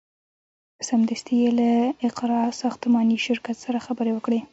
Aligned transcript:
سمدستي 0.87 1.35
یې 1.41 1.49
له 1.59 1.71
اقراء 2.07 2.47
ساختماني 2.61 3.17
شرکت 3.25 3.57
سره 3.65 3.83
خبرې 3.85 4.11
وکړې. 4.13 4.39